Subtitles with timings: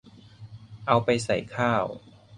[0.87, 1.85] เอาไปใส่ข้าว